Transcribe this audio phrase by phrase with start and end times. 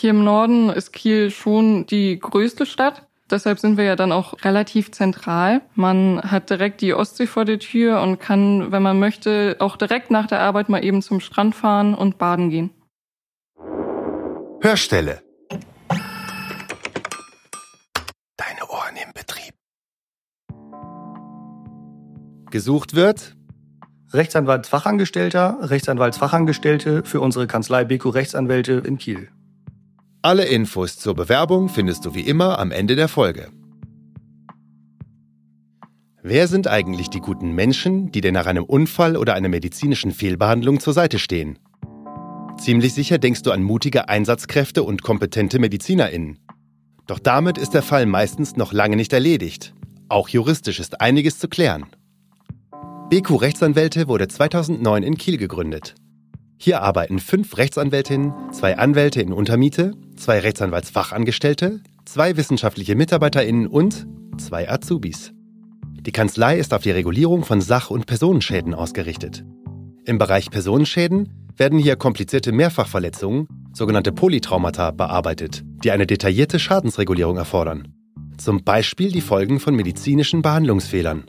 [0.00, 3.08] Hier im Norden ist Kiel schon die größte Stadt.
[3.28, 5.60] Deshalb sind wir ja dann auch relativ zentral.
[5.74, 10.12] Man hat direkt die Ostsee vor der Tür und kann, wenn man möchte, auch direkt
[10.12, 12.70] nach der Arbeit mal eben zum Strand fahren und baden gehen.
[14.60, 15.20] Hörstelle.
[18.36, 19.52] Deine Ohren im Betrieb.
[22.52, 23.34] Gesucht wird
[24.12, 29.28] Rechtsanwaltsfachangestellter, Rechtsanwaltsfachangestellte für unsere Kanzlei Beko Rechtsanwälte in Kiel.
[30.20, 33.50] Alle Infos zur Bewerbung findest du wie immer am Ende der Folge.
[36.24, 40.80] Wer sind eigentlich die guten Menschen, die dir nach einem Unfall oder einer medizinischen Fehlbehandlung
[40.80, 41.60] zur Seite stehen?
[42.58, 46.40] Ziemlich sicher denkst du an mutige Einsatzkräfte und kompetente MedizinerInnen.
[47.06, 49.72] Doch damit ist der Fall meistens noch lange nicht erledigt.
[50.08, 51.86] Auch juristisch ist einiges zu klären.
[53.08, 55.94] BQ Rechtsanwälte wurde 2009 in Kiel gegründet.
[56.60, 64.68] Hier arbeiten fünf Rechtsanwältinnen, zwei Anwälte in Untermiete, zwei Rechtsanwaltsfachangestellte, zwei wissenschaftliche MitarbeiterInnen und zwei
[64.68, 65.32] Azubis.
[66.00, 69.44] Die Kanzlei ist auf die Regulierung von Sach- und Personenschäden ausgerichtet.
[70.04, 77.94] Im Bereich Personenschäden werden hier komplizierte Mehrfachverletzungen, sogenannte Polytraumata, bearbeitet, die eine detaillierte Schadensregulierung erfordern.
[78.36, 81.24] Zum Beispiel die Folgen von medizinischen Behandlungsfehlern.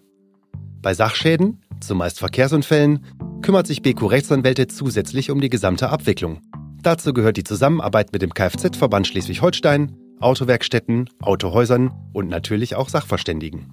[0.81, 3.05] Bei Sachschäden, zumeist Verkehrsunfällen,
[3.41, 6.41] kümmert sich BQ Rechtsanwälte zusätzlich um die gesamte Abwicklung.
[6.81, 13.67] Dazu gehört die Zusammenarbeit mit dem Kfz-Verband Schleswig-Holstein, Autowerkstätten, Autohäusern und natürlich auch Sachverständigen.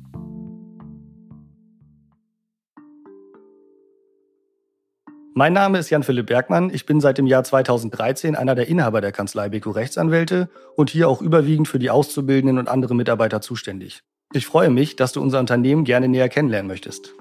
[5.38, 6.70] Mein Name ist Jan-Philipp Bergmann.
[6.72, 11.10] Ich bin seit dem Jahr 2013 einer der Inhaber der Kanzlei BQ Rechtsanwälte und hier
[11.10, 14.00] auch überwiegend für die Auszubildenden und andere Mitarbeiter zuständig.
[14.32, 17.12] Ich freue mich, dass du unser Unternehmen gerne näher kennenlernen möchtest.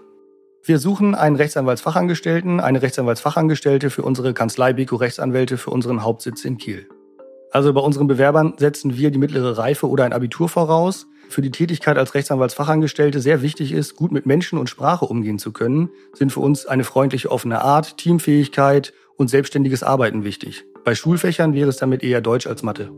[0.67, 6.57] Wir suchen einen Rechtsanwaltsfachangestellten, eine Rechtsanwaltsfachangestellte für unsere Kanzlei Beko Rechtsanwälte für unseren Hauptsitz in
[6.57, 6.89] Kiel.
[7.51, 11.05] Also bei unseren Bewerbern setzen wir die mittlere Reife oder ein Abitur voraus.
[11.29, 15.51] Für die Tätigkeit als Rechtsanwaltsfachangestellte sehr wichtig ist, gut mit Menschen und Sprache umgehen zu
[15.51, 20.65] können, sind für uns eine freundliche offene Art, Teamfähigkeit und selbstständiges Arbeiten wichtig.
[20.83, 22.89] Bei Schulfächern wäre es damit eher Deutsch als Mathe.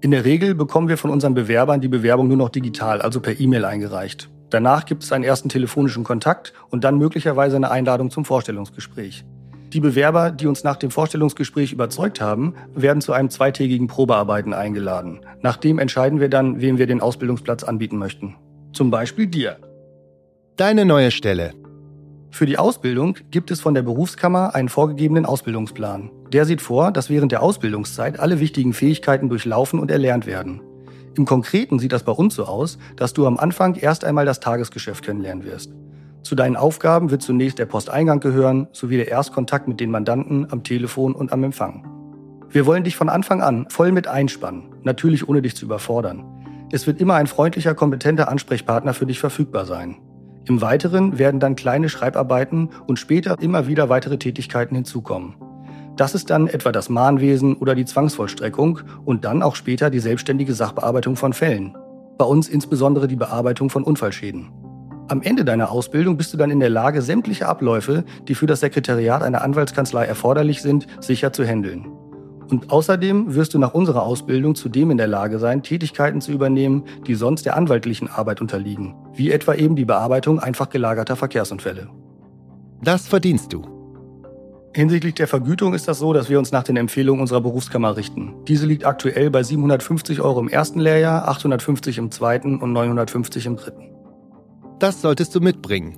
[0.00, 3.38] In der Regel bekommen wir von unseren Bewerbern die Bewerbung nur noch digital, also per
[3.38, 4.30] E-Mail eingereicht.
[4.50, 9.24] Danach gibt es einen ersten telefonischen Kontakt und dann möglicherweise eine Einladung zum Vorstellungsgespräch.
[9.72, 15.20] Die Bewerber, die uns nach dem Vorstellungsgespräch überzeugt haben, werden zu einem zweitägigen Probearbeiten eingeladen.
[15.42, 18.36] Nachdem entscheiden wir dann, wem wir den Ausbildungsplatz anbieten möchten.
[18.72, 19.56] Zum Beispiel dir.
[20.56, 21.52] Deine neue Stelle.
[22.30, 26.10] Für die Ausbildung gibt es von der Berufskammer einen vorgegebenen Ausbildungsplan.
[26.32, 30.60] Der sieht vor, dass während der Ausbildungszeit alle wichtigen Fähigkeiten durchlaufen und erlernt werden.
[31.16, 34.40] Im Konkreten sieht das bei uns so aus, dass du am Anfang erst einmal das
[34.40, 35.72] Tagesgeschäft kennenlernen wirst.
[36.22, 40.62] Zu deinen Aufgaben wird zunächst der Posteingang gehören, sowie der Erstkontakt mit den Mandanten am
[40.62, 41.86] Telefon und am Empfang.
[42.50, 46.24] Wir wollen dich von Anfang an voll mit einspannen, natürlich ohne dich zu überfordern.
[46.70, 49.96] Es wird immer ein freundlicher, kompetenter Ansprechpartner für dich verfügbar sein.
[50.46, 55.36] Im Weiteren werden dann kleine Schreibarbeiten und später immer wieder weitere Tätigkeiten hinzukommen.
[55.96, 60.52] Das ist dann etwa das Mahnwesen oder die Zwangsvollstreckung und dann auch später die selbstständige
[60.52, 61.74] Sachbearbeitung von Fällen.
[62.18, 64.50] Bei uns insbesondere die Bearbeitung von Unfallschäden.
[65.08, 68.60] Am Ende deiner Ausbildung bist du dann in der Lage, sämtliche Abläufe, die für das
[68.60, 71.86] Sekretariat einer Anwaltskanzlei erforderlich sind, sicher zu handeln.
[72.50, 76.84] Und außerdem wirst du nach unserer Ausbildung zudem in der Lage sein, Tätigkeiten zu übernehmen,
[77.06, 81.88] die sonst der anwaltlichen Arbeit unterliegen, wie etwa eben die Bearbeitung einfach gelagerter Verkehrsunfälle.
[82.82, 83.75] Das verdienst du.
[84.76, 88.34] Hinsichtlich der Vergütung ist das so, dass wir uns nach den Empfehlungen unserer Berufskammer richten.
[88.46, 93.56] Diese liegt aktuell bei 750 Euro im ersten Lehrjahr, 850 im zweiten und 950 im
[93.56, 93.88] dritten.
[94.78, 95.96] Das solltest du mitbringen.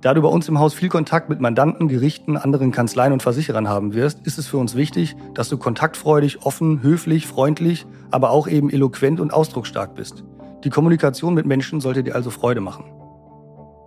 [0.00, 3.68] Da du bei uns im Haus viel Kontakt mit Mandanten, Gerichten, anderen Kanzleien und Versicherern
[3.68, 8.48] haben wirst, ist es für uns wichtig, dass du kontaktfreudig, offen, höflich, freundlich, aber auch
[8.48, 10.24] eben eloquent und ausdrucksstark bist.
[10.64, 12.86] Die Kommunikation mit Menschen sollte dir also Freude machen.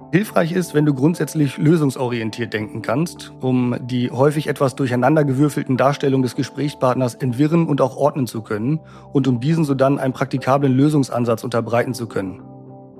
[0.09, 6.35] Hilfreich ist, wenn du grundsätzlich lösungsorientiert denken kannst, um die häufig etwas durcheinandergewürfelten Darstellungen des
[6.35, 8.79] Gesprächspartners entwirren und auch ordnen zu können
[9.11, 12.41] und um diesen sodann einen praktikablen Lösungsansatz unterbreiten zu können.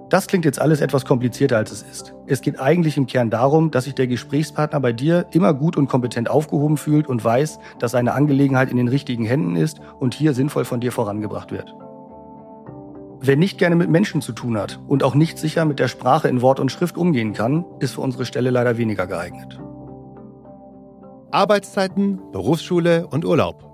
[0.10, 2.14] Das klingt jetzt alles etwas komplizierter, als es ist.
[2.28, 5.88] Es geht eigentlich im Kern darum, dass sich der Gesprächspartner bei dir immer gut und
[5.88, 10.34] kompetent aufgehoben fühlt und weiß, dass seine Angelegenheit in den richtigen Händen ist und hier
[10.34, 11.74] sinnvoll von dir vorangebracht wird.
[13.28, 16.30] Wer nicht gerne mit Menschen zu tun hat und auch nicht sicher mit der Sprache
[16.30, 19.60] in Wort und Schrift umgehen kann, ist für unsere Stelle leider weniger geeignet.
[21.30, 23.66] Arbeitszeiten, Berufsschule und Urlaub.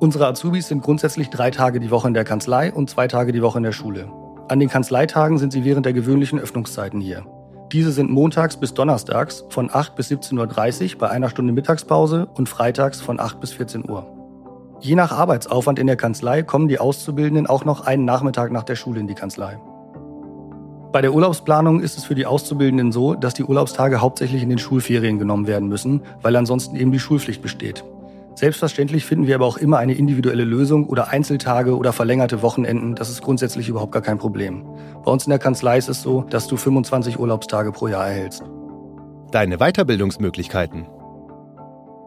[0.00, 3.42] Unsere Azubis sind grundsätzlich drei Tage die Woche in der Kanzlei und zwei Tage die
[3.42, 4.10] Woche in der Schule.
[4.48, 7.26] An den Kanzleitagen sind sie während der gewöhnlichen Öffnungszeiten hier.
[7.72, 12.48] Diese sind montags bis donnerstags von 8 bis 17.30 Uhr bei einer Stunde Mittagspause und
[12.48, 14.13] freitags von 8 bis 14 Uhr.
[14.80, 18.76] Je nach Arbeitsaufwand in der Kanzlei kommen die Auszubildenden auch noch einen Nachmittag nach der
[18.76, 19.58] Schule in die Kanzlei.
[20.92, 24.58] Bei der Urlaubsplanung ist es für die Auszubildenden so, dass die Urlaubstage hauptsächlich in den
[24.58, 27.84] Schulferien genommen werden müssen, weil ansonsten eben die Schulpflicht besteht.
[28.36, 32.94] Selbstverständlich finden wir aber auch immer eine individuelle Lösung oder Einzeltage oder verlängerte Wochenenden.
[32.94, 34.64] Das ist grundsätzlich überhaupt gar kein Problem.
[35.04, 38.44] Bei uns in der Kanzlei ist es so, dass du 25 Urlaubstage pro Jahr erhältst.
[39.30, 40.86] Deine Weiterbildungsmöglichkeiten.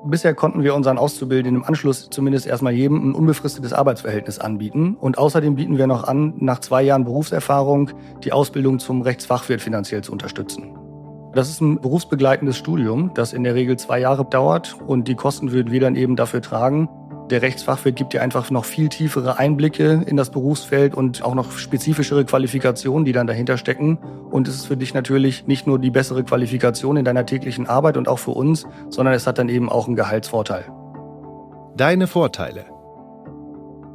[0.05, 4.95] Bisher konnten wir unseren Auszubildenden im Anschluss zumindest erstmal jedem ein unbefristetes Arbeitsverhältnis anbieten.
[4.99, 7.91] Und außerdem bieten wir noch an, nach zwei Jahren Berufserfahrung
[8.23, 10.77] die Ausbildung zum Rechtsfachwirt finanziell zu unterstützen.
[11.33, 15.51] Das ist ein berufsbegleitendes Studium, das in der Regel zwei Jahre dauert und die Kosten
[15.51, 16.89] würden wir dann eben dafür tragen.
[17.29, 21.51] Der Rechtsfachwirt gibt dir einfach noch viel tiefere Einblicke in das Berufsfeld und auch noch
[21.51, 23.97] spezifischere Qualifikationen, die dann dahinter stecken.
[24.31, 27.97] Und es ist für dich natürlich nicht nur die bessere Qualifikation in deiner täglichen Arbeit
[27.97, 30.65] und auch für uns, sondern es hat dann eben auch einen Gehaltsvorteil.
[31.75, 32.65] Deine Vorteile.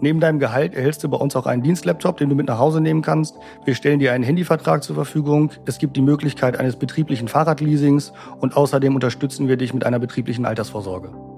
[0.02, 2.82] Neben deinem Gehalt erhältst du bei uns auch einen Dienstlaptop, den du mit nach Hause
[2.82, 3.36] nehmen kannst.
[3.64, 5.52] Wir stellen dir einen Handyvertrag zur Verfügung.
[5.64, 10.44] Es gibt die Möglichkeit eines betrieblichen Fahrradleasings und außerdem unterstützen wir dich mit einer betrieblichen
[10.44, 11.31] Altersvorsorge.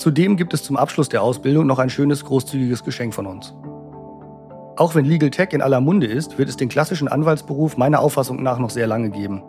[0.00, 3.54] Zudem gibt es zum Abschluss der Ausbildung noch ein schönes, großzügiges Geschenk von uns.
[4.76, 8.42] Auch wenn Legal Tech in aller Munde ist, wird es den klassischen Anwaltsberuf meiner Auffassung
[8.42, 9.42] nach noch sehr lange geben.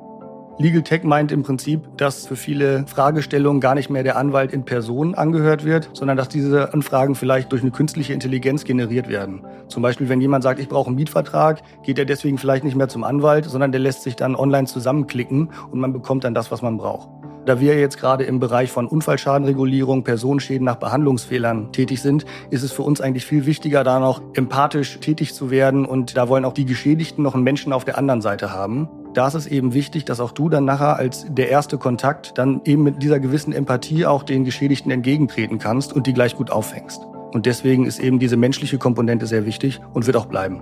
[0.57, 4.65] Legal Tech meint im Prinzip, dass für viele Fragestellungen gar nicht mehr der Anwalt in
[4.65, 9.45] Person angehört wird, sondern dass diese Anfragen vielleicht durch eine künstliche Intelligenz generiert werden.
[9.69, 12.89] Zum Beispiel, wenn jemand sagt, ich brauche einen Mietvertrag, geht er deswegen vielleicht nicht mehr
[12.89, 16.61] zum Anwalt, sondern der lässt sich dann online zusammenklicken und man bekommt dann das, was
[16.61, 17.20] man braucht.
[17.45, 22.71] Da wir jetzt gerade im Bereich von Unfallschadenregulierung, Personenschäden nach Behandlungsfehlern tätig sind, ist es
[22.71, 25.85] für uns eigentlich viel wichtiger, da noch empathisch tätig zu werden.
[25.85, 28.89] Und da wollen auch die Geschädigten noch einen Menschen auf der anderen Seite haben.
[29.15, 32.61] Da ist es eben wichtig, dass auch du dann nachher als der erste Kontakt dann
[32.63, 37.01] eben mit dieser gewissen Empathie auch den Geschädigten entgegentreten kannst und die gleich gut auffängst.
[37.33, 40.61] Und deswegen ist eben diese menschliche Komponente sehr wichtig und wird auch bleiben.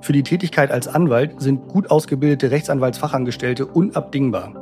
[0.00, 4.59] Für die Tätigkeit als Anwalt sind gut ausgebildete Rechtsanwaltsfachangestellte unabdingbar.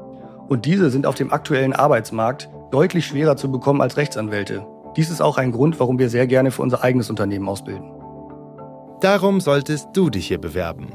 [0.48, 4.66] Und diese sind auf dem aktuellen Arbeitsmarkt deutlich schwerer zu bekommen als Rechtsanwälte.
[4.96, 7.92] Dies ist auch ein Grund, warum wir sehr gerne für unser eigenes Unternehmen ausbilden.
[9.00, 10.92] Darum solltest du dich hier bewerben.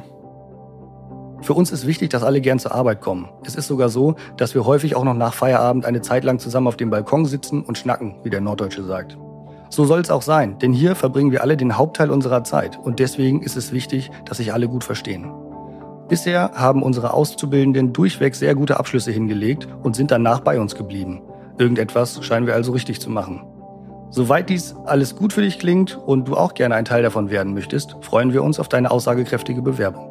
[1.42, 3.30] Für uns ist wichtig, dass alle gern zur Arbeit kommen.
[3.46, 6.68] Es ist sogar so, dass wir häufig auch noch nach Feierabend eine Zeit lang zusammen
[6.68, 9.18] auf dem Balkon sitzen und schnacken, wie der Norddeutsche sagt.
[9.70, 13.00] So soll es auch sein, denn hier verbringen wir alle den Hauptteil unserer Zeit und
[13.00, 15.32] deswegen ist es wichtig, dass sich alle gut verstehen.
[16.10, 21.22] Bisher haben unsere Auszubildenden durchweg sehr gute Abschlüsse hingelegt und sind danach bei uns geblieben.
[21.58, 23.44] Irgendetwas scheinen wir also richtig zu machen.
[24.10, 27.54] Soweit dies alles gut für dich klingt und du auch gerne ein Teil davon werden
[27.54, 30.10] möchtest, freuen wir uns auf deine aussagekräftige Bewerbung.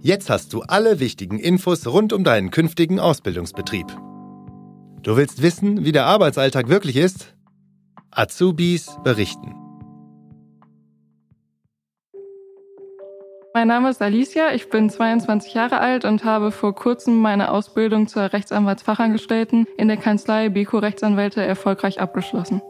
[0.00, 3.88] Jetzt hast du alle wichtigen Infos rund um deinen künftigen Ausbildungsbetrieb.
[5.02, 7.35] Du willst wissen, wie der Arbeitsalltag wirklich ist?
[8.16, 9.54] Azubis berichten.
[13.52, 18.06] Mein Name ist Alicia, ich bin 22 Jahre alt und habe vor kurzem meine Ausbildung
[18.06, 22.62] zur Rechtsanwaltsfachangestellten in der Kanzlei Beko Rechtsanwälte erfolgreich abgeschlossen.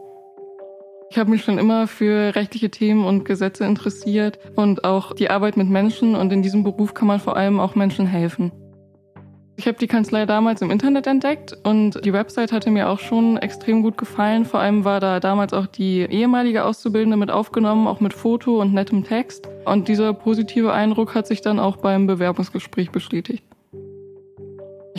[1.11, 5.55] Ich habe mich schon immer für rechtliche Themen und Gesetze interessiert und auch die Arbeit
[5.55, 8.51] mit Menschen und in diesem Beruf kann man vor allem auch Menschen helfen.
[9.59, 13.37] Ich habe die Kanzlei damals im Internet entdeckt und die Website hatte mir auch schon
[13.37, 14.45] extrem gut gefallen.
[14.45, 18.75] Vor allem war da damals auch die ehemalige Auszubildende mit aufgenommen, auch mit Foto und
[18.75, 19.49] nettem Text.
[19.65, 23.43] Und dieser positive Eindruck hat sich dann auch beim Bewerbungsgespräch bestätigt.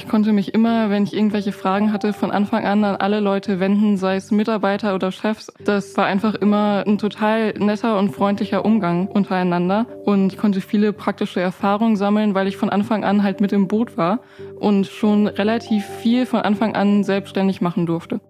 [0.09, 3.61] Ich konnte mich immer, wenn ich irgendwelche Fragen hatte, von Anfang an an alle Leute
[3.61, 5.53] wenden, sei es Mitarbeiter oder Chefs.
[5.63, 9.85] Das war einfach immer ein total netter und freundlicher Umgang untereinander.
[10.07, 13.69] Und ich konnte viele praktische Erfahrungen sammeln, weil ich von Anfang an halt mit im
[13.69, 14.21] Boot war
[14.59, 18.23] und schon relativ viel von Anfang an selbstständig machen durfte.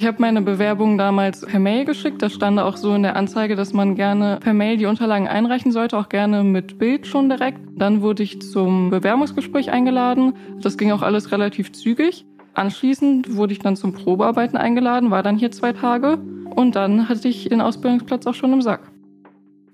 [0.00, 2.22] Ich habe meine Bewerbung damals per Mail geschickt.
[2.22, 5.72] Da stand auch so in der Anzeige, dass man gerne per Mail die Unterlagen einreichen
[5.72, 7.60] sollte, auch gerne mit Bild schon direkt.
[7.76, 10.32] Dann wurde ich zum Bewerbungsgespräch eingeladen.
[10.62, 12.24] Das ging auch alles relativ zügig.
[12.54, 16.16] Anschließend wurde ich dann zum Probearbeiten eingeladen, war dann hier zwei Tage
[16.56, 18.90] und dann hatte ich den Ausbildungsplatz auch schon im Sack.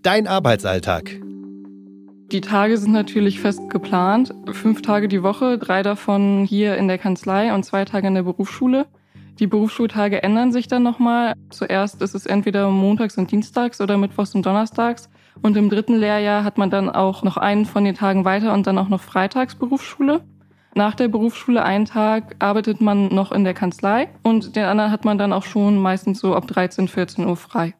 [0.02, 1.20] Dein Arbeitsalltag.
[2.32, 4.34] Die Tage sind natürlich fest geplant.
[4.50, 8.24] Fünf Tage die Woche, drei davon hier in der Kanzlei und zwei Tage in der
[8.24, 8.86] Berufsschule.
[9.38, 11.34] Die Berufsschultage ändern sich dann nochmal.
[11.50, 15.10] Zuerst ist es entweder montags und dienstags oder mittwochs und donnerstags.
[15.42, 18.66] Und im dritten Lehrjahr hat man dann auch noch einen von den Tagen weiter und
[18.66, 20.22] dann auch noch freitags Berufsschule.
[20.74, 25.04] Nach der Berufsschule einen Tag arbeitet man noch in der Kanzlei und den anderen hat
[25.04, 27.74] man dann auch schon meistens so ab 13, 14 Uhr frei.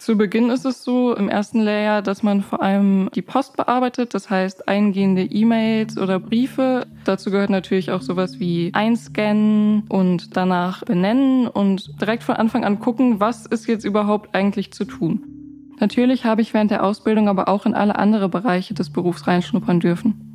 [0.00, 4.14] Zu Beginn ist es so im ersten Layer, dass man vor allem die Post bearbeitet,
[4.14, 6.86] das heißt eingehende E-Mails oder Briefe.
[7.04, 12.80] Dazu gehört natürlich auch sowas wie einscannen und danach benennen und direkt von Anfang an
[12.80, 15.22] gucken, was ist jetzt überhaupt eigentlich zu tun.
[15.80, 19.80] Natürlich habe ich während der Ausbildung aber auch in alle andere Bereiche des Berufs reinschnuppern
[19.80, 20.29] dürfen.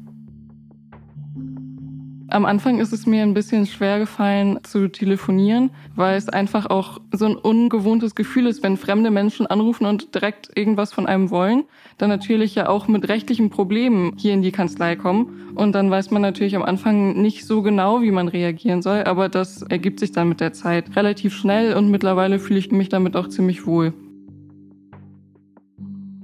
[2.36, 7.00] Am Anfang ist es mir ein bisschen schwer gefallen zu telefonieren, weil es einfach auch
[7.13, 11.63] so ein ungewohntes Gefühl ist, wenn fremde Menschen anrufen und direkt irgendwas von einem wollen,
[11.98, 15.54] dann natürlich ja auch mit rechtlichen Problemen hier in die Kanzlei kommen.
[15.56, 19.30] Und dann weiß man natürlich am Anfang nicht so genau, wie man reagieren soll, aber
[19.30, 23.15] das ergibt sich dann mit der Zeit relativ schnell und mittlerweile fühle ich mich damit
[23.15, 23.94] auch ziemlich wohl.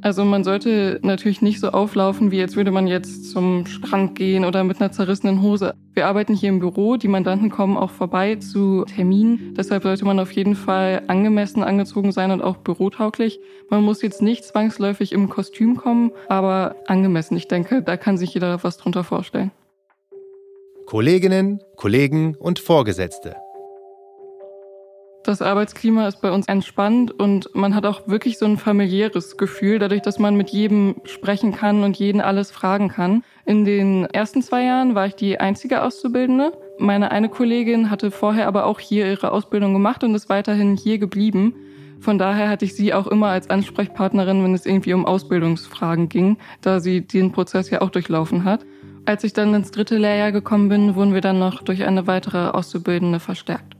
[0.03, 4.45] Also man sollte natürlich nicht so auflaufen, wie als würde man jetzt zum Strand gehen
[4.45, 5.75] oder mit einer zerrissenen Hose.
[5.93, 9.53] Wir arbeiten hier im Büro, die Mandanten kommen auch vorbei zu Terminen.
[9.55, 13.39] Deshalb sollte man auf jeden Fall angemessen angezogen sein und auch bürotauglich.
[13.69, 17.37] Man muss jetzt nicht zwangsläufig im Kostüm kommen, aber angemessen.
[17.37, 19.51] Ich denke, da kann sich jeder was drunter vorstellen.
[20.87, 23.35] Kolleginnen, Kollegen und Vorgesetzte.
[25.23, 29.77] Das Arbeitsklima ist bei uns entspannt und man hat auch wirklich so ein familiäres Gefühl,
[29.77, 33.23] dadurch, dass man mit jedem sprechen kann und jeden alles fragen kann.
[33.45, 36.53] In den ersten zwei Jahren war ich die einzige Auszubildende.
[36.79, 40.97] Meine eine Kollegin hatte vorher aber auch hier ihre Ausbildung gemacht und ist weiterhin hier
[40.97, 41.53] geblieben.
[41.99, 46.37] Von daher hatte ich sie auch immer als Ansprechpartnerin, wenn es irgendwie um Ausbildungsfragen ging,
[46.61, 48.65] da sie den Prozess ja auch durchlaufen hat.
[49.05, 52.49] Als ich dann ins dritte Lehrjahr gekommen bin, wurden wir dann noch durch eine weitere
[52.49, 53.75] Auszubildende verstärkt.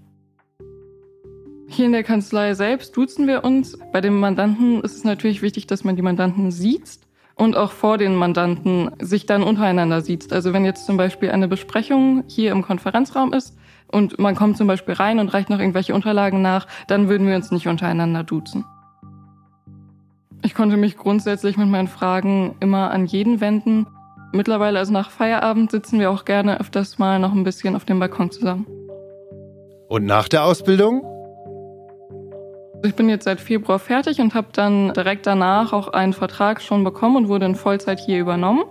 [1.71, 3.79] Hier in der Kanzlei selbst duzen wir uns.
[3.93, 6.99] Bei dem Mandanten ist es natürlich wichtig, dass man die Mandanten sieht
[7.35, 10.33] und auch vor den Mandanten sich dann untereinander sieht.
[10.33, 13.57] Also wenn jetzt zum Beispiel eine Besprechung hier im Konferenzraum ist
[13.89, 17.37] und man kommt zum Beispiel rein und reicht noch irgendwelche Unterlagen nach, dann würden wir
[17.37, 18.65] uns nicht untereinander duzen.
[20.41, 23.87] Ich konnte mich grundsätzlich mit meinen Fragen immer an jeden wenden.
[24.33, 27.99] Mittlerweile, also nach Feierabend, sitzen wir auch gerne öfters mal noch ein bisschen auf dem
[27.99, 28.67] Balkon zusammen.
[29.87, 31.10] Und nach der Ausbildung?
[32.83, 36.83] Ich bin jetzt seit Februar fertig und habe dann direkt danach auch einen Vertrag schon
[36.83, 38.63] bekommen und wurde in Vollzeit hier übernommen.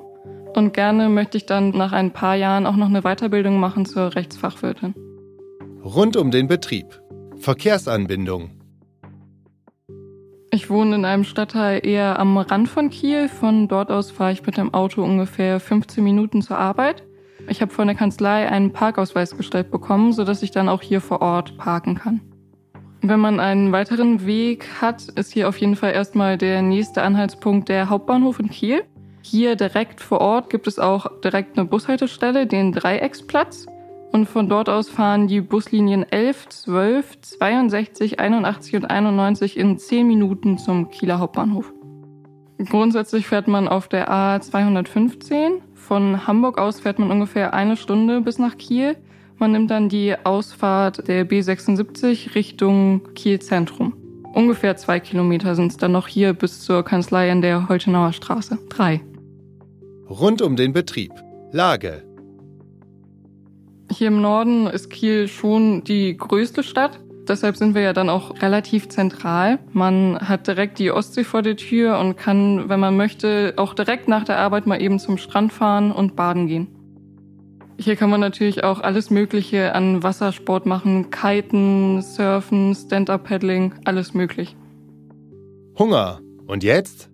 [0.55, 4.17] Und gerne möchte ich dann nach ein paar Jahren auch noch eine Weiterbildung machen zur
[4.17, 4.95] Rechtsfachwirtin.
[5.85, 7.01] Rund um den Betrieb.
[7.39, 8.51] Verkehrsanbindung.
[10.51, 13.29] Ich wohne in einem Stadtteil eher am Rand von Kiel.
[13.29, 17.05] Von dort aus fahre ich mit dem Auto ungefähr 15 Minuten zur Arbeit.
[17.49, 21.23] Ich habe von der Kanzlei einen Parkausweis gestellt bekommen, sodass ich dann auch hier vor
[21.23, 22.21] Ort parken kann.
[23.03, 27.71] Wenn man einen weiteren Weg hat, ist hier auf jeden Fall erstmal der nächste Anhaltspunkt
[27.71, 28.83] der Hauptbahnhof in Kiel.
[29.23, 33.67] Hier direkt vor Ort gibt es auch direkt eine Bushaltestelle, den Dreiecksplatz.
[34.13, 40.07] Und von dort aus fahren die Buslinien 11, 12, 62, 81 und 91 in 10
[40.07, 41.73] Minuten zum Kieler Hauptbahnhof.
[42.59, 45.61] Grundsätzlich fährt man auf der A215.
[45.75, 48.97] Von Hamburg aus fährt man ungefähr eine Stunde bis nach Kiel.
[49.41, 53.95] Man nimmt dann die Ausfahrt der B76 Richtung Kiel Zentrum.
[54.35, 58.59] Ungefähr zwei Kilometer sind es dann noch hier bis zur Kanzlei in der Holtenauer Straße.
[58.69, 59.01] Drei.
[60.11, 61.13] Rund um den Betrieb.
[61.53, 62.03] Lage.
[63.91, 67.01] Hier im Norden ist Kiel schon die größte Stadt.
[67.27, 69.59] Deshalb sind wir ja dann auch relativ zentral.
[69.73, 74.07] Man hat direkt die Ostsee vor der Tür und kann, wenn man möchte, auch direkt
[74.07, 76.69] nach der Arbeit mal eben zum Strand fahren und baden gehen.
[77.83, 81.11] Hier kann man natürlich auch alles Mögliche an Wassersport machen.
[81.11, 84.55] Kiten, Surfen, Stand-Up-Paddling, alles möglich.
[85.79, 86.21] Hunger.
[86.47, 87.09] Und jetzt?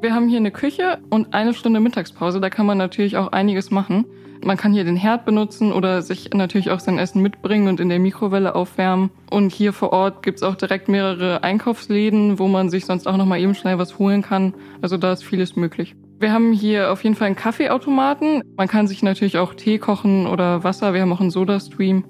[0.00, 2.40] Wir haben hier eine Küche und eine Stunde Mittagspause.
[2.40, 4.04] Da kann man natürlich auch einiges machen.
[4.44, 7.88] Man kann hier den Herd benutzen oder sich natürlich auch sein Essen mitbringen und in
[7.88, 9.10] der Mikrowelle aufwärmen.
[9.32, 13.26] Und hier vor Ort gibt's auch direkt mehrere Einkaufsläden, wo man sich sonst auch noch
[13.26, 14.54] mal eben schnell was holen kann.
[14.80, 15.96] Also da ist vieles möglich.
[16.22, 18.44] Wir haben hier auf jeden Fall einen Kaffeeautomaten.
[18.56, 20.94] Man kann sich natürlich auch Tee kochen oder Wasser.
[20.94, 22.04] Wir haben auch einen Soda-Stream.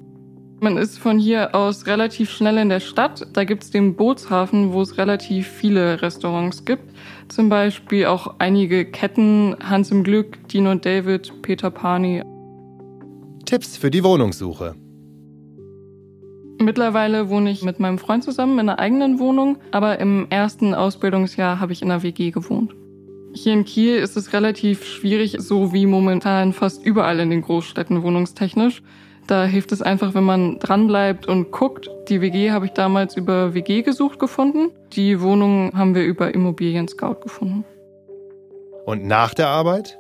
[0.61, 3.27] Man ist von hier aus relativ schnell in der Stadt.
[3.33, 6.93] Da gibt's den Bootshafen, wo es relativ viele Restaurants gibt.
[7.29, 12.23] Zum Beispiel auch einige Ketten, Hans im Glück, Dino und David, Peter Pani.
[13.47, 14.75] Tipps für die Wohnungssuche.
[16.61, 21.61] Mittlerweile wohne ich mit meinem Freund zusammen in einer eigenen Wohnung, aber im ersten Ausbildungsjahr
[21.61, 22.75] habe ich in einer WG gewohnt.
[23.35, 28.03] Hier in Kiel ist es relativ schwierig, so wie momentan fast überall in den Großstädten
[28.03, 28.83] wohnungstechnisch.
[29.27, 31.89] Da hilft es einfach, wenn man dranbleibt und guckt.
[32.09, 34.71] Die WG habe ich damals über WG gesucht gefunden.
[34.93, 37.65] Die Wohnung haben wir über Immobilien Scout gefunden.
[38.85, 39.99] Und nach der Arbeit?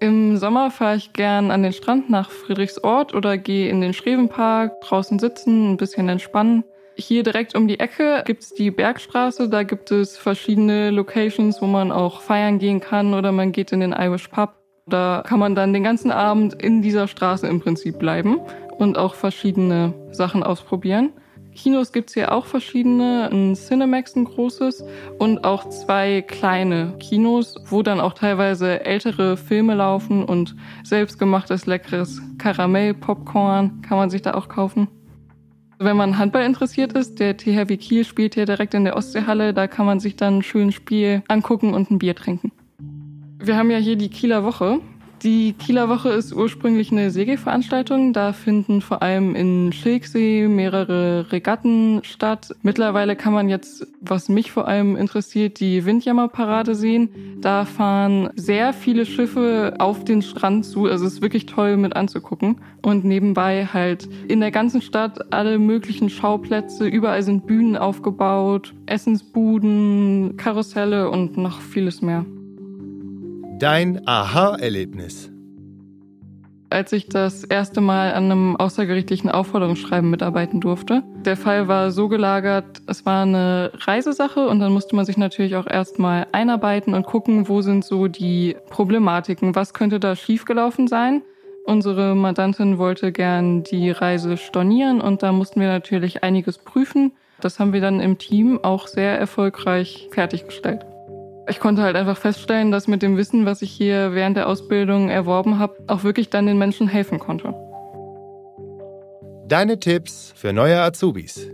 [0.00, 4.80] Im Sommer fahre ich gern an den Strand nach Friedrichsort oder gehe in den Schrevenpark,
[4.82, 6.64] draußen sitzen, ein bisschen entspannen.
[6.98, 9.50] Hier direkt um die Ecke gibt's die Bergstraße.
[9.50, 13.80] Da gibt es verschiedene Locations, wo man auch feiern gehen kann oder man geht in
[13.80, 14.54] den Irish Pub.
[14.86, 18.40] Da kann man dann den ganzen Abend in dieser Straße im Prinzip bleiben
[18.78, 21.12] und auch verschiedene Sachen ausprobieren.
[21.54, 24.84] Kinos gibt's hier auch verschiedene, ein Cinemax ein großes
[25.18, 32.22] und auch zwei kleine Kinos, wo dann auch teilweise ältere Filme laufen und selbstgemachtes leckeres
[32.38, 34.88] Karamell-Popcorn kann man sich da auch kaufen.
[35.78, 39.66] Wenn man Handball interessiert ist, der THW Kiel spielt hier direkt in der Ostseehalle, da
[39.66, 42.50] kann man sich dann ein schönes Spiel angucken und ein Bier trinken.
[43.38, 44.80] Wir haben ja hier die Kieler Woche.
[45.22, 48.12] Die Kieler Woche ist ursprünglich eine Segelveranstaltung.
[48.12, 52.54] Da finden vor allem in Schilksee mehrere Regatten statt.
[52.62, 57.08] Mittlerweile kann man jetzt, was mich vor allem interessiert, die Windjammerparade sehen.
[57.40, 60.84] Da fahren sehr viele Schiffe auf den Strand zu.
[60.84, 62.60] Also es ist wirklich toll mit anzugucken.
[62.82, 66.86] Und nebenbei halt in der ganzen Stadt alle möglichen Schauplätze.
[66.86, 72.26] Überall sind Bühnen aufgebaut, Essensbuden, Karusselle und noch vieles mehr.
[73.58, 75.30] Dein Aha-Erlebnis.
[76.68, 81.02] Als ich das erste Mal an einem außergerichtlichen Aufforderungsschreiben mitarbeiten durfte.
[81.24, 85.56] Der Fall war so gelagert, es war eine Reisesache und dann musste man sich natürlich
[85.56, 91.22] auch erstmal einarbeiten und gucken, wo sind so die Problematiken, was könnte da schiefgelaufen sein.
[91.64, 97.12] Unsere Mandantin wollte gern die Reise stornieren und da mussten wir natürlich einiges prüfen.
[97.40, 100.84] Das haben wir dann im Team auch sehr erfolgreich fertiggestellt.
[101.48, 105.10] Ich konnte halt einfach feststellen, dass mit dem Wissen, was ich hier während der Ausbildung
[105.10, 107.54] erworben habe, auch wirklich dann den Menschen helfen konnte.
[109.46, 111.48] Deine Tipps für neue Azubis.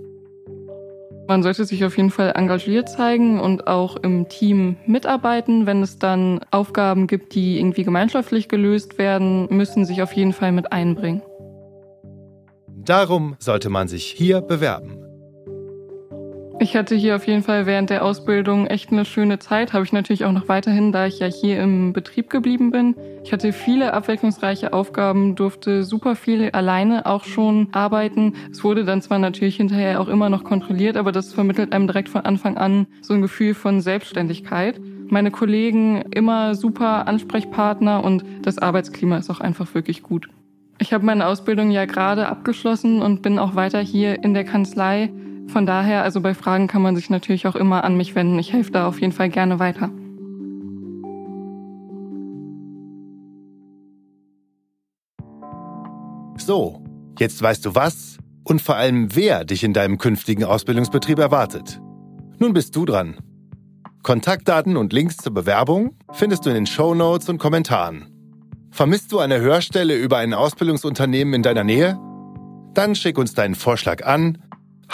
[1.28, 5.66] Man sollte sich auf jeden Fall engagiert zeigen und auch im Team mitarbeiten.
[5.66, 10.52] Wenn es dann Aufgaben gibt, die irgendwie gemeinschaftlich gelöst werden, müssen sich auf jeden Fall
[10.52, 11.22] mit einbringen.
[12.66, 15.01] Darum sollte man sich hier bewerben.
[16.62, 19.72] Ich hatte hier auf jeden Fall während der Ausbildung echt eine schöne Zeit.
[19.72, 22.94] Habe ich natürlich auch noch weiterhin, da ich ja hier im Betrieb geblieben bin.
[23.24, 28.34] Ich hatte viele abwechslungsreiche Aufgaben, durfte super viel alleine auch schon arbeiten.
[28.52, 32.08] Es wurde dann zwar natürlich hinterher auch immer noch kontrolliert, aber das vermittelt einem direkt
[32.08, 34.80] von Anfang an so ein Gefühl von Selbstständigkeit.
[35.08, 40.28] Meine Kollegen immer super Ansprechpartner und das Arbeitsklima ist auch einfach wirklich gut.
[40.78, 45.10] Ich habe meine Ausbildung ja gerade abgeschlossen und bin auch weiter hier in der Kanzlei.
[45.48, 48.38] Von daher, also bei Fragen kann man sich natürlich auch immer an mich wenden.
[48.38, 49.90] Ich helfe da auf jeden Fall gerne weiter.
[56.38, 56.82] So,
[57.18, 61.80] jetzt weißt du was und vor allem wer dich in deinem künftigen Ausbildungsbetrieb erwartet.
[62.38, 63.18] Nun bist du dran.
[64.02, 68.06] Kontaktdaten und Links zur Bewerbung findest du in den Show Notes und Kommentaren.
[68.72, 71.98] Vermisst du eine Hörstelle über ein Ausbildungsunternehmen in deiner Nähe?
[72.74, 74.38] Dann schick uns deinen Vorschlag an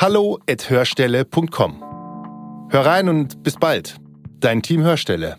[0.00, 1.82] hallo@hörstelle.com.
[2.70, 3.96] Hör rein und bis bald.
[4.40, 5.36] Dein Team Hörstelle.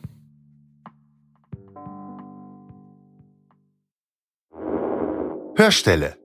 [5.56, 6.19] Hörstelle.